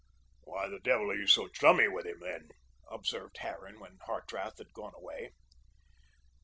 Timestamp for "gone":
4.73-4.93